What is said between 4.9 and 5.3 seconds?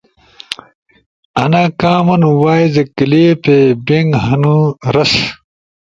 رس